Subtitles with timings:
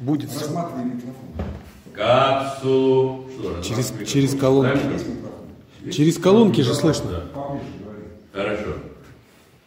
[0.00, 1.28] будет Рассматривай микрофон.
[1.92, 3.24] Капсулу.
[3.38, 4.78] Что, через, через колонки.
[4.78, 5.96] Дальше?
[5.96, 7.24] Через колонки же слышно.
[8.32, 8.74] Хорошо.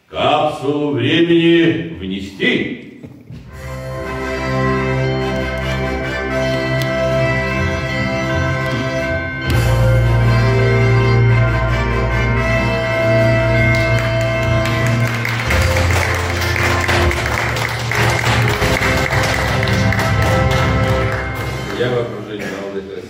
[0.08, 2.81] Капсулу времени внести.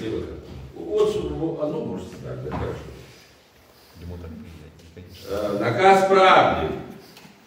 [0.02, 0.24] Красивых.
[0.74, 2.79] Вот ну, оно может так, да, хорошо.
[5.30, 6.74] Э, Наказ правды.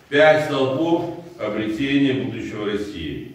[0.09, 3.33] Пять столпов обретения будущего России.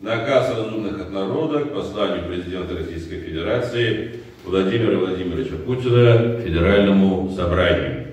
[0.00, 8.06] Наказ разумных от народа к посланию президента Российской Федерации Владимира Владимировича Путина Федеральному собранию.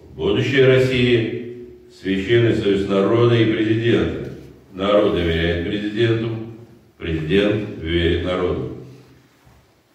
[0.00, 1.66] В будущее России
[2.00, 4.30] Священный Союз народа и президента.
[4.72, 6.30] Народ доверяет президенту,
[6.98, 8.77] президент верит народу.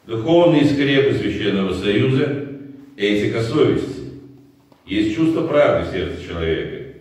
[0.06, 2.50] Духовные скрепы Священного Союза–
[2.98, 4.02] этика совести.
[4.86, 6.98] Есть чувство правды в сердце человека,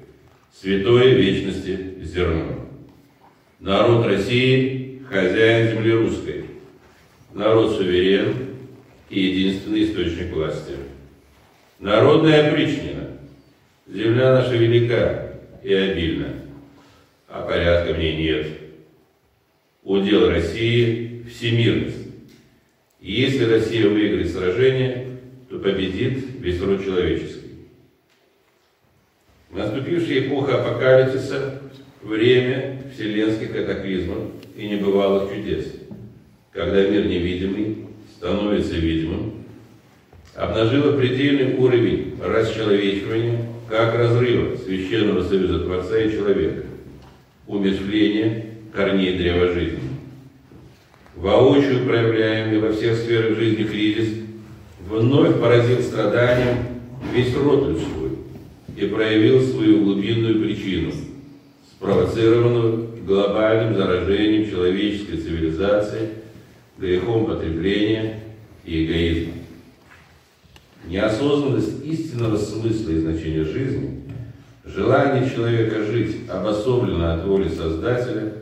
[0.55, 2.69] святое вечности зерно.
[3.59, 6.45] Народ России– хозяин земли русской.
[7.35, 8.35] Народ суверен
[9.11, 10.75] и единственный источник власти.
[11.81, 13.19] Народная причнина.
[13.89, 16.35] Земля наша велика и обильна,
[17.27, 18.47] а порядка в ней нет.
[19.83, 22.02] Удел России– всемирность.
[23.03, 25.19] И если Россия выиграет сражение,
[25.51, 27.41] то победит весь род человеческий.
[29.51, 31.61] Наступившая эпоха апокалипсиса–
[32.03, 34.19] время вселенских катаклизмов
[34.57, 35.67] и небывалых чудес,
[36.53, 37.87] когда мир невидимый
[38.17, 39.45] становится видимым,
[40.35, 46.65] обнажила предельный уровень расчеловечивания как разрыва Священного Союза Творца и человека,
[47.47, 49.92] умерщвления корней древа жизни.
[51.17, 54.09] Воочию проявляемый во всех сферах жизни кризис
[54.89, 56.59] вновь поразил страданием
[57.13, 58.13] весь род людской
[58.77, 60.93] и проявил свою глубинную причину,
[61.71, 66.09] спровоцированную глобальным заражением человеческой цивилизации,
[66.79, 68.21] грехом потребления
[68.65, 69.33] и эгоизма.
[70.87, 74.01] Неосознанность истинного смысла и значения жизни,
[74.65, 78.33] желание человека жить обособленно от воли Создателя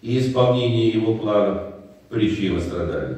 [0.00, 1.62] и исполнение его планов–
[2.08, 3.16] причина страданий.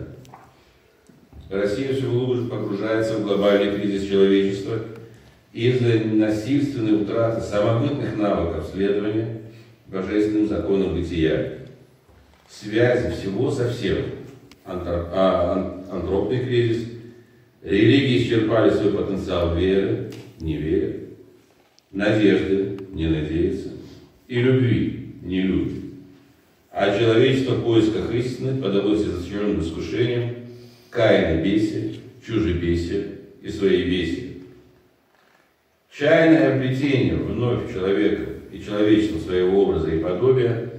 [1.49, 4.79] Россия все глубже погружается в глобальный кризис человечества
[5.53, 9.43] из-за насильственной утраты самобытных навыков следования
[9.89, 11.55] божественным законам бытия,
[12.49, 13.97] связи всего со всем,
[14.65, 16.87] а, ан- антропный кризис,
[17.63, 20.97] религии исчерпали свой потенциал веры, не верят,
[21.91, 23.71] надежды, не надеются,
[24.29, 25.80] и любви, не любят.
[26.81, 30.37] А человечество в поисках истины подалось изощренным искушением.
[30.89, 31.93] Каина бесия,
[32.27, 34.29] чужебесия и своебесия.
[35.93, 40.71] Чайное облетение вновь человека и человечества своего образа и подобия.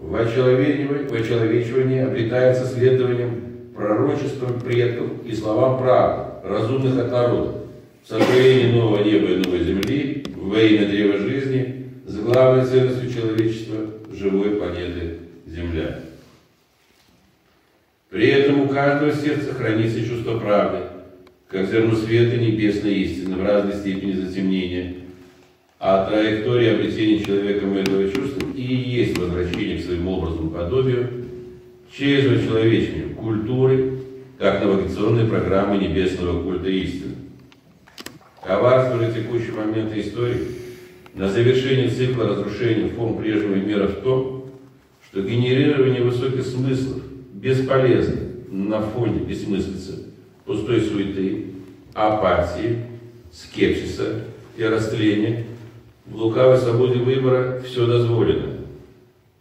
[0.00, 7.52] В очеловечивании, в очеловечивании обретается следованием пророчествам предков и словам правды, разумных от народа,
[8.08, 13.76] в нового неба и новой земли, во имя древа жизни, с главной ценностью человечества
[14.10, 15.25] живой планеты
[15.56, 16.00] Земля.
[18.10, 20.84] При этом у каждого сердца хранится чувство правды,
[21.48, 24.94] как зерно света небесной истины в разной степени затемнения.
[25.80, 31.24] А траектория обретения человеком этого чувства и есть возвращение к своему образу подобию
[31.90, 34.00] через очеловечение культуры,
[34.38, 37.14] как навигационной программы небесного культа истины.
[38.44, 40.48] Коварство же текущего момента истории
[41.14, 44.35] на завершении цикла разрушения форм прежнего мира в том,
[45.16, 47.00] что генерирование высоких смыслов
[47.32, 48.16] бесполезно
[48.50, 50.10] на фоне бессмыслицы,
[50.44, 51.46] пустой суеты,
[51.94, 52.80] апатии,
[53.32, 54.24] скепсиса
[54.58, 55.46] и растления.
[56.04, 58.58] В лукавой свободе выбора все дозволено.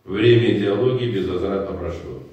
[0.06, 2.24] Время идеологии безвозвратно прошло.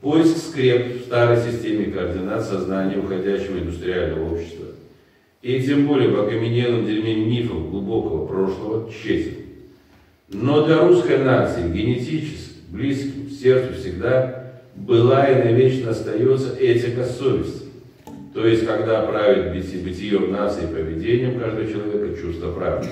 [0.00, 4.68] Поиск скреп в старой системе координат сознания уходящего индустриального общества
[5.42, 9.41] и тем более в окаменелом дерьме мифов глубокого прошлого тщетен.
[10.32, 17.66] Но для русской нации генетически, близким сердцу всегда была и навечно остается этика совести.
[18.32, 22.88] То есть, когда правит быти- бытием нации и поведением каждого человека чувство правды.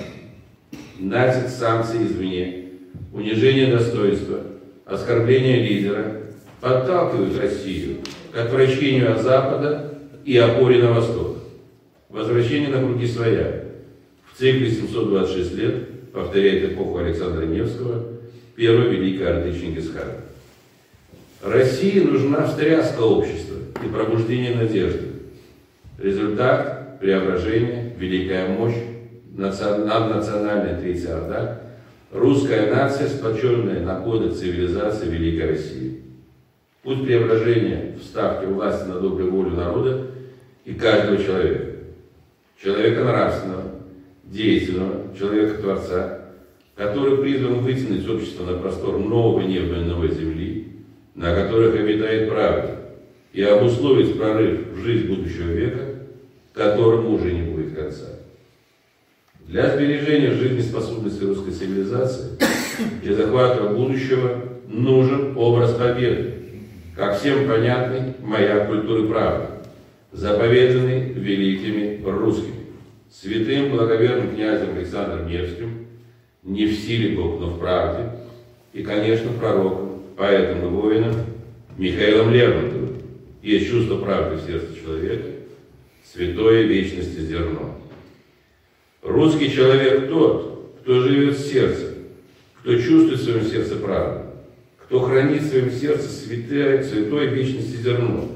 [0.99, 2.65] Натиск санкций извне,
[3.11, 4.41] унижение достоинства,
[4.85, 6.21] оскорбление лидера
[6.59, 7.97] подталкивают Россию
[8.31, 11.37] к отвращению от Запада и опоре на Восток.
[12.09, 13.63] Возвращение на круги своя.
[14.31, 15.75] В цикле 726 лет
[16.13, 18.03] повторяет эпоху Александра Невского,
[18.55, 20.15] первой великой орды Чингисхана.
[21.41, 25.07] России нужна встряска общества и пробуждение надежды.
[25.97, 28.75] Результат– преображение, великая мощь,
[29.35, 31.61] наднациональная Третья Орда,
[32.11, 36.01] русская нация, сплоченная на коды цивилизации Великой России.
[36.83, 40.07] Путь преображения в ставке власти на добрую волю народа
[40.65, 41.65] и каждого человека.
[42.61, 43.70] Человека нравственного,
[44.31, 46.19] деятельного, человека-творца,
[46.75, 50.67] который призван вытянуть общество на простор нового неба и новой земли,
[51.15, 52.79] на которых обитает правда,
[53.33, 55.81] и обусловить прорыв в жизнь будущего века,
[56.53, 58.07] которому уже не будет конца.
[59.47, 62.37] Для сбережения жизнеспособности русской цивилизации
[63.03, 66.35] и захвата будущего нужен образ победы,
[66.95, 69.47] как всем понятный маяк культуры правды,
[70.13, 72.60] заповеданный великими русскими,
[73.11, 75.87] святым благоверным князем Александром Невским,
[76.43, 78.11] не в силе Бог, но в правде,
[78.73, 81.15] и, конечно, пророком, поэтом и воином
[81.77, 83.01] Михаилом Лермонтовым.
[83.43, 85.27] Есть чувство правды в сердце человека,
[86.03, 87.75] святое вечности зерно.
[89.01, 91.95] Русский человек тот, кто живет в сердце,
[92.61, 94.29] кто чувствует в своем сердце правду,
[94.85, 98.29] кто хранит в своем сердце святое, святое вечности зерно.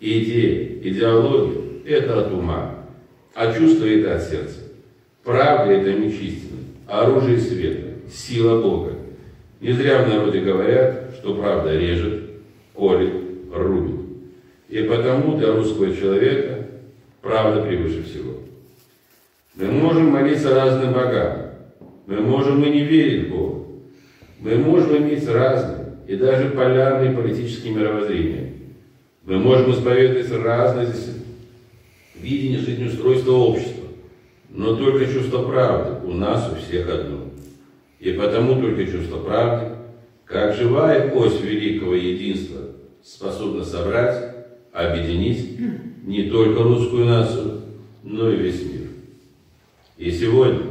[0.00, 2.83] идея, идеология– это от ума,
[3.34, 4.60] а чувство– это от сердца.
[5.22, 8.92] Правда– это меч истины, оружие света, сила Бога.
[9.60, 12.24] Не зря в народе говорят, что правда режет,
[12.74, 13.12] колет,
[13.52, 14.00] рубит.
[14.68, 16.66] И потому для русского человека
[17.22, 18.40] правда превыше всего.
[19.54, 21.50] Мы можем молиться разным богам.
[22.06, 23.64] Мы можем и не верить в Бога.
[24.40, 28.52] Мы можем иметь разные и даже полярные политические мировоззрения.
[29.24, 30.88] Мы можем исповедовать разные
[32.24, 33.84] видения жизнеустройства общества.
[34.48, 37.28] Но только чувство правды у нас у всех одно.
[38.00, 39.76] И потому только чувство правды,
[40.24, 42.60] как живая ось великого единства,
[43.02, 44.34] способна собрать,
[44.72, 45.58] объединить
[46.04, 47.60] не только русскую нацию,
[48.02, 48.88] но и весь мир.
[49.98, 50.62] И сегодня,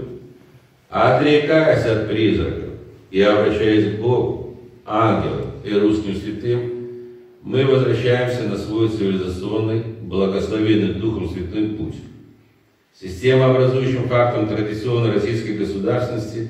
[0.90, 2.70] отрекаясь от призраков
[3.12, 6.72] и обращаясь к Богу, ангелам и русским святым,
[7.42, 11.96] мы возвращаемся на свой цивилизационный, благословенный Духом Святым путь.
[13.00, 16.50] Система, образующим фактом традиционной российской государственности,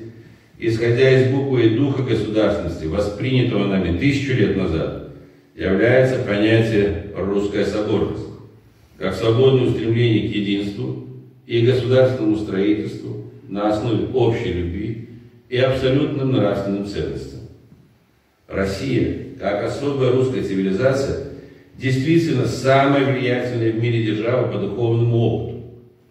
[0.58, 5.10] исходя из буквы и духа государственности, воспринятого нами тысячу лет назад,
[5.56, 8.26] является понятие «русская соборность»,
[8.98, 11.08] как свободное устремление к единству
[11.46, 15.08] и государственному строительству на основе общей любви
[15.48, 17.40] и абсолютным нравственным ценностям.
[18.48, 21.33] Россия, как особая русская цивилизация,
[21.76, 25.60] действительно самая влиятельная в мире держава по духовному опыту,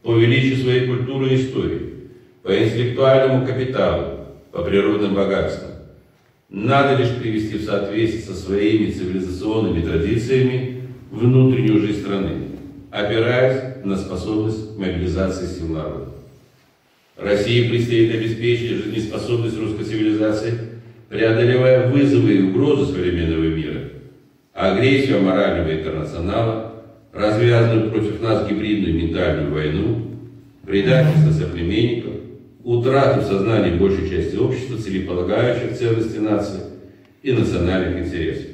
[0.02, 1.94] по величию своей культуры и истории,
[2.44, 5.72] по интеллектуальному капиталу, по природным богатствам.
[6.50, 12.32] Надо лишь привести в соответствие со своими цивилизационными традициями внутреннюю жизнь страны,
[12.92, 16.10] опираясь на способность мобилизации сил народа.
[17.18, 20.54] России предстоит обеспечить жизнеспособность русской цивилизации,
[21.10, 23.90] преодолевая вызовы и угрозы современного мира,
[24.54, 26.74] агрессию аморального интернационала,
[27.12, 30.08] развязанную против нас гибридную ментальную войну,
[30.66, 32.14] предательство соплеменников,
[32.64, 36.62] утрату в большей части общества целеполагающих ценностей нации
[37.22, 38.52] и национальных интересов.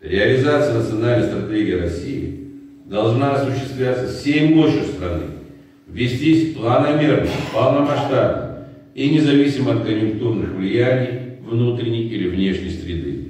[0.00, 2.40] Реализация национальной стратегии России
[2.84, 5.24] должна осуществляться всей мощью страны,
[5.88, 13.27] вестись планомерно, полномасштабно и независимо от конъюнктурных влияний внутренней или внешней среды,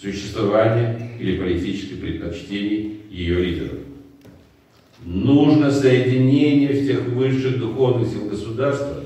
[0.00, 3.78] существования или политических предпочтений ее лидеров.
[5.04, 9.04] Нужно соединение всех высших духовных сил государства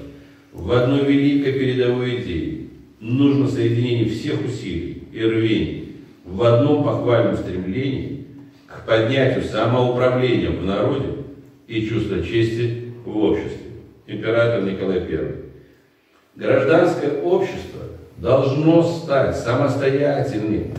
[0.52, 2.68] в одной великой передовой идее.
[3.00, 8.26] Нужно соединение всех усилий и рвений в одном похвальном стремлении
[8.66, 11.16] к поднятию самоуправления в народе
[11.66, 13.58] и чувства чести в обществе.
[14.06, 15.34] Император Николай I.
[16.36, 17.80] Гражданское общество
[18.18, 20.72] должно стать самостоятельным,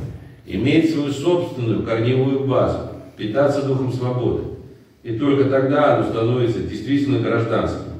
[0.46, 4.44] иметь свою собственную корневую базу, питаться духом свободы.
[5.04, 7.94] И только тогда оно становится действительно гражданским.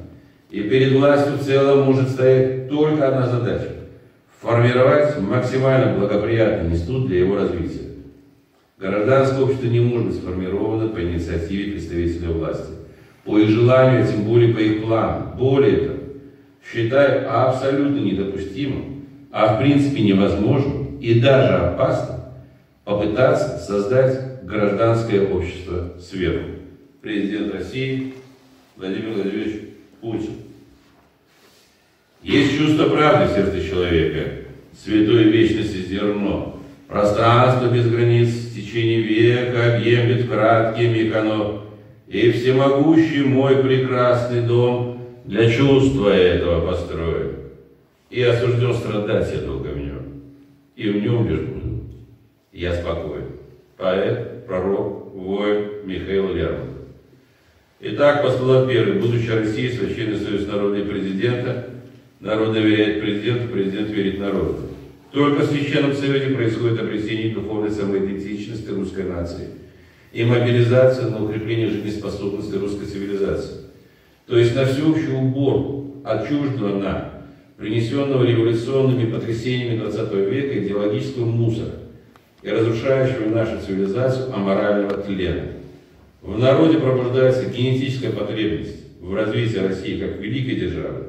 [0.50, 3.68] И перед властью в целом может стоять только одна задача–
[4.40, 7.90] формировать максимально благоприятный институт для его развития.
[8.78, 12.72] Гражданское общество не может быть сформировано по инициативе представителей власти,
[13.24, 15.32] по их желанию, а тем более по их плану.
[15.38, 15.98] Более того,
[16.70, 18.93] считаю абсолютно недопустимым,
[19.34, 22.20] а в принципе невозможным и даже опасным
[22.84, 26.50] попытаться создать гражданское общество сверху.
[27.02, 28.14] Президент России
[28.76, 29.62] Владимир Владимирович
[30.00, 30.34] Путин.
[32.22, 34.20] Есть чувство правды в сердце человека,
[34.72, 36.60] святой вечности зерно.
[36.86, 41.62] Пространство без границ в течение века объемлет краткие миконо.
[42.06, 47.33] И всемогущий мой прекрасный дом для чувства этого построен.
[48.14, 50.22] И осужден страдать я долго в нем.
[50.76, 51.80] И в нем лишь буду.
[52.52, 53.24] Я спокоен.
[53.76, 56.84] Поэт, пророк, воин Михаил Лермонтов.
[57.80, 59.00] Итак, постулат первый.
[59.00, 61.70] Будучи России, Священный Союз народа и президента,
[62.20, 64.58] народ доверяет президенту, президент верит народу.
[65.10, 69.48] Только в Священном Совете происходит обретение духовной самоидентичности русской нации
[70.12, 73.62] и мобилизация на укрепление жизнеспособности русской цивилизации.
[74.28, 77.13] То есть на всеобщую уборку отчужденного на
[77.56, 81.72] принесенного революционными потрясениями 20 века идеологического мусора
[82.42, 85.42] и разрушающего нашу цивилизацию аморального тлена.
[86.20, 91.04] В народе пробуждается генетическая потребность в развитии России как великой державы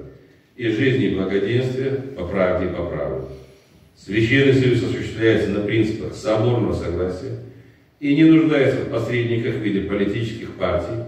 [0.56, 3.30] и жизни и благоденствия по правде и по праву.
[3.98, 7.40] Священный союз осуществляется на принципах соборного согласия
[8.00, 11.04] и не нуждается в посредниках в виде политических партий,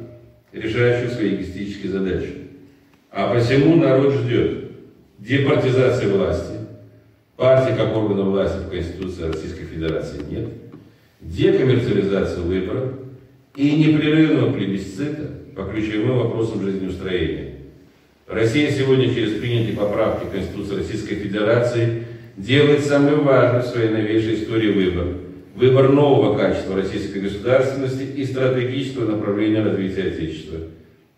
[0.52, 2.34] решающих свои эгоистические задачи.
[3.12, 4.67] А посему народ ждет
[5.28, 6.54] департизации власти,
[7.36, 10.48] партии как органа власти в Конституции Российской Федерации нет,
[11.20, 12.94] декоммерциализации выборов
[13.56, 17.56] и непрерывного плебисцита по ключевым вопросам жизнеустроения.
[18.28, 22.04] Россия сегодня через принятые поправки Конституции Российской Федерации
[22.38, 25.08] делает самый важный в своей новейшей истории выбор.
[25.56, 30.60] Выбор нового качества российской государственности и стратегического направления развития Отечества.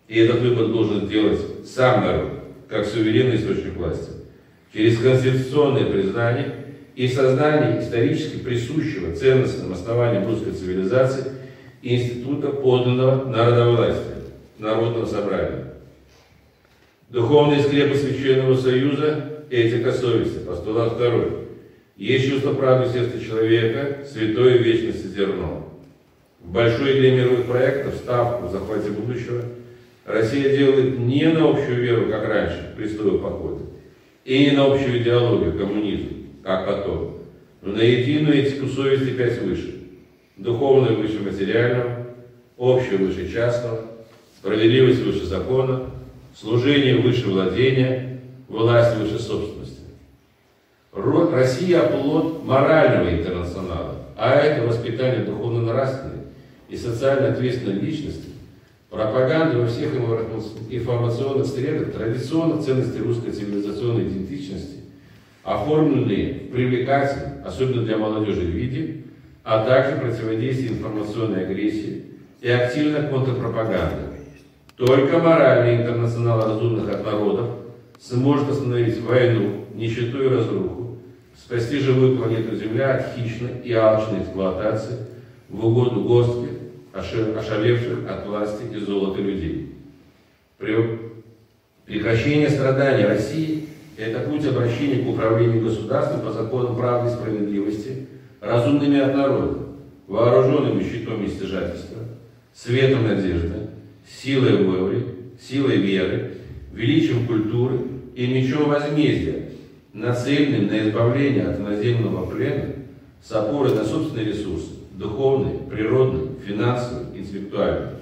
[0.08, 2.40] И этот выбор должен сделать сам народ,
[2.70, 4.12] как суверенный источник власти,
[4.72, 6.56] через конституционное признание
[6.96, 11.32] и создание исторически присущего ценностным основанием русской цивилизации
[11.82, 14.18] института подлинного народовластия,
[14.60, 15.74] народного собрания.
[17.10, 20.40] Духовные скрепы Священного Союза этика совести.
[20.40, 21.48] Постулат второй.
[21.98, 25.74] Есть чувство правды в сердце человека, святое вечности зерно.
[26.40, 29.44] В большой игре мировых проектов ставку в захвате будущего
[30.10, 33.66] Россия делает не на общую веру, как раньше, крестовые походы,
[34.26, 36.08] и не на общую идеологию, коммунизм,
[36.44, 37.20] как потом,
[37.62, 39.76] но на единую этику совести пять выше.
[40.36, 42.08] Духовное выше материального,
[42.58, 43.86] общее выше частного,
[44.40, 45.92] справедливость выше закона,
[46.36, 49.78] служение выше владения, власть выше собственности.
[50.92, 56.24] Россия– плод морального интернационала, а это воспитание духовно-нравственной
[56.68, 58.29] и социально ответственной личности,
[58.90, 59.94] пропаганда во всех
[60.70, 64.78] информационных средах традиционных ценностей русской цивилизационной идентичности,
[65.44, 69.04] оформленные в привлекательном, особенно для молодежи, виде,
[69.44, 72.04] а также противодействие информационной агрессии
[72.42, 74.10] и активная контрпропаганда.
[74.76, 77.50] Только моральный интернационал разумных от народов
[78.00, 80.98] сможет остановить войну, нищету и разруху,
[81.38, 84.98] спасти живую планету Земля от хищной и алчной эксплуатации
[85.50, 86.59] в угоду горстки
[86.94, 89.76] ошалевших от власти и золота людей.
[91.86, 93.68] Прекращение страданий России–
[93.98, 98.08] это путь обращения к управлению государством по законам правды и справедливости,
[98.42, 99.60] разумными от народа,
[100.08, 101.98] вооруженными щитом нестяжательства,
[102.54, 103.70] светом надежды,
[104.08, 105.06] силой воли,
[105.42, 106.34] силой веры,
[106.74, 107.80] величием культуры
[108.16, 109.50] и мечом возмездия,
[109.94, 112.66] нацеленным на избавление от наземного плена
[113.24, 117.96] с опорой на собственные ресурсы, духовные, природные, финансовые, интеллектуальные.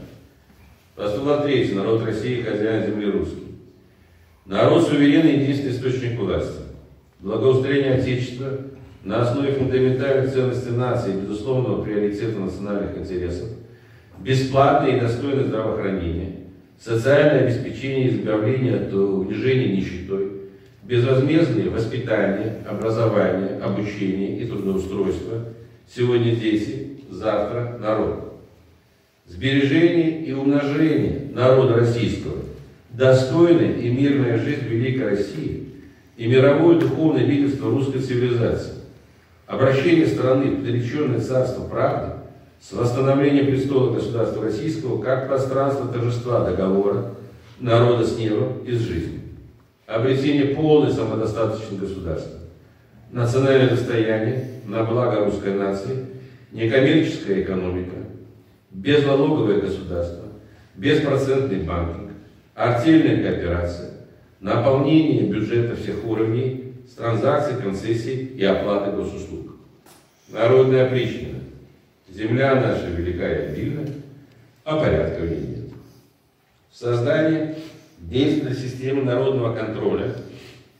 [0.95, 1.75] Постулат третий.
[1.75, 3.43] Народ России– хозяин земли русский.
[4.45, 6.61] Народ суверенный единственный источник власти.
[7.19, 8.59] Благоустроение Отечества
[9.03, 13.47] на основе фундаментальных ценностей нации и безусловного приоритета национальных интересов,
[14.19, 16.35] бесплатное и достойное здравоохранение,
[16.79, 20.31] социальное обеспечение и избавление от унижения нищетой,
[20.83, 25.45] безвозмездное воспитание, образование, обучение и трудоустройство.
[25.87, 28.26] Сегодня дети, завтра народ.
[29.27, 32.37] Сбережение и умножение народа российского,
[32.91, 35.69] достойная и мирная жизнь Великой России
[36.15, 38.73] и мировое духовное лидерство русской цивилизации,
[39.45, 42.13] обращение страны в нареченное царство правды–
[42.59, 47.11] с восстановлением престола государства российского как пространство торжества договора
[47.59, 49.21] народа с небом и с жизнью,
[49.85, 52.39] обретение полной самодостаточности государства,
[53.11, 56.05] национальное достояние на благо русской нации,
[56.51, 57.95] некоммерческая экономика,
[58.71, 60.25] безналоговое государство,
[60.75, 62.11] беспроцентный банкинг,
[62.55, 63.91] артельная кооперация,
[64.39, 69.55] наполнение бюджета всех уровней с транзакций, концессий и оплаты госуслуг.
[70.29, 71.39] Народная опричнина,
[72.09, 73.85] Земля наша велика и обильна,
[74.63, 75.69] а порядка в ней нет.
[76.71, 77.55] Создание
[77.99, 80.13] действенной системы народного контроля,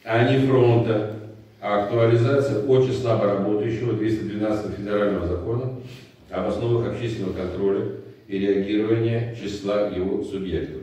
[0.06, 1.16] а не фронта,
[1.60, 5.74] а актуализация очень слабо работающего 212 федерального закона
[6.30, 7.86] об основах общественного контроля
[8.28, 10.82] и реагирования числа его субъектов,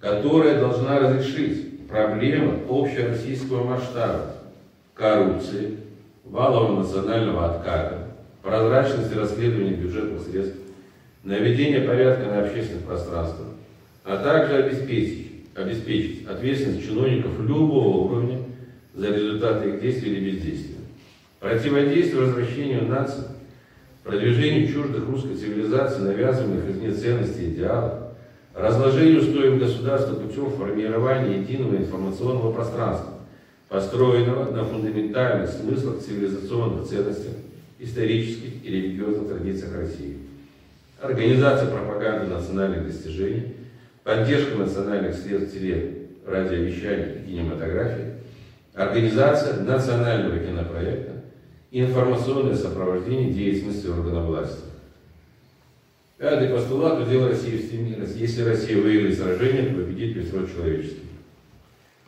[0.00, 4.34] которая должна разрешить проблемы общероссийского масштаба
[4.94, 5.78] коррупции,
[6.24, 8.08] валового национального отката,
[8.42, 10.56] прозрачности расследования бюджетных средств,
[11.22, 13.48] наведения порядка на общественных пространствах,
[14.04, 18.38] а также обеспечить, обеспечить ответственность чиновников любого уровня
[18.94, 20.76] за результаты их действий или бездействия.
[21.40, 23.24] Противодействие возвращению нации,
[24.04, 27.94] продвижению чуждых русской цивилизации, навязанных извне ценностей и идеалов,
[28.54, 33.14] разложению устоев государства путем формирования единого информационного пространства,
[33.68, 37.30] построенного на фундаментальных смыслах цивилизационных ценностей,
[37.80, 40.18] исторических и религиозных традициях России.
[41.00, 43.56] Организация пропаганды национальных достижений,
[44.04, 48.12] поддержка национальных средств теле, радиовещания и кинематографии,
[48.74, 51.13] организация национального кинопроекта,
[51.82, 54.60] информационное сопровождение деятельности органов власти.
[56.16, 57.98] Пятый постулат– удел России в стене.
[58.14, 61.02] Если Россия выиграет сражение, то победит весь род человеческий.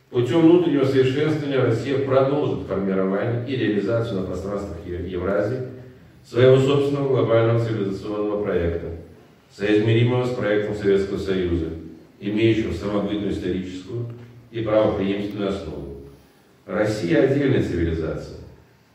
[0.08, 5.66] Путем внутреннего совершенствования Россия продолжит формирование и реализацию на пространствах Евразии
[6.24, 8.86] своего собственного глобального цивилизационного проекта,
[9.52, 11.70] соизмеримого с проектом Советского Союза,
[12.20, 14.06] имеющего самобытную историческую
[14.52, 15.96] и правоприемственную основу.
[16.66, 18.36] Россия– отдельная цивилизация,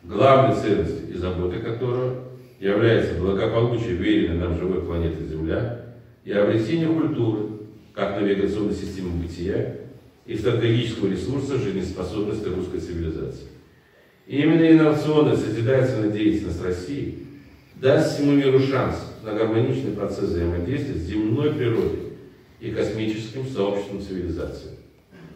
[0.04, 2.12] главной ценностью и заботой которой
[2.60, 7.48] является благополучие веренной нам живой планеты Земля и обретение культуры,
[7.94, 9.78] как навигационной системы бытия
[10.26, 13.48] и стратегического ресурса жизнеспособности русской цивилизации.
[14.28, 17.26] И именно инновационная созидательная деятельность России
[17.76, 22.14] даст всему миру шанс на гармоничный процесс взаимодействия с земной природой
[22.60, 24.70] и космическим сообществом цивилизации.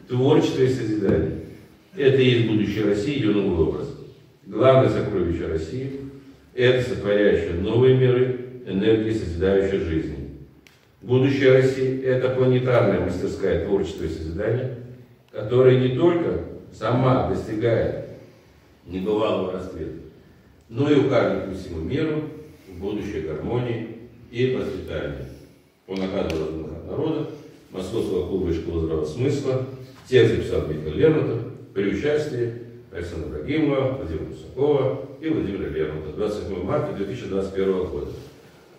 [0.08, 1.42] Творчество и созидание–
[1.98, 3.95] это и есть будущее России, новый образ.
[4.46, 6.02] Главное сокровище России–
[6.54, 10.30] это сотворяющее новые миры, энергии, созидающая жизни.
[11.02, 14.76] Будущее России– это планетарная мастерская творчества и созидания,
[15.32, 16.42] которая не только
[16.72, 18.06] сама достигает
[18.86, 20.00] небывалого расцвета,
[20.70, 22.24] но и указывает всему миру
[22.68, 23.98] в будущее гармонии
[24.32, 25.26] и процветания.
[25.88, 27.30] По наказу разных народа,
[27.72, 29.66] Московского клуба и школы здравого смысла,
[30.08, 31.42] текст записал Михаил Лермонтов
[31.74, 32.65] при участии
[32.96, 38.12] Александра Брагимова, Владимира Кусакова и Владимира Лермонтова 27 марта 2021 года.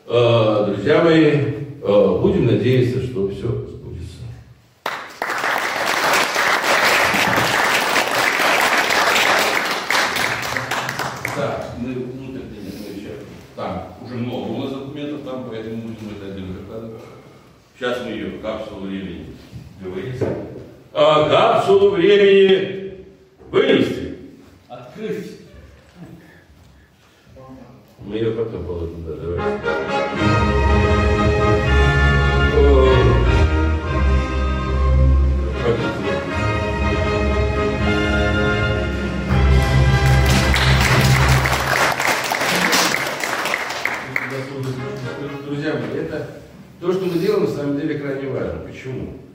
[0.07, 1.33] Э, друзья мои,
[1.83, 4.23] э, будем надеяться, что все сбудется.
[11.37, 13.11] Да, мы внутрь мы еще,
[13.55, 17.03] там уже много у нас документов, там, поэтому будем это отдельно докладывать.
[17.79, 19.27] Сейчас мы ее капсулу времени
[19.79, 20.27] говорится.
[20.95, 23.05] А капсулу времени
[23.51, 24.06] вынести.
[24.97, 25.41] Открыть.
[28.01, 29.43] Мы ее потом положим, да, давайте.
[32.57, 32.87] О.
[45.45, 46.27] Друзья мои, это
[46.81, 48.61] то, что мы делаем, на самом деле крайне важно.
[48.61, 49.26] Почему?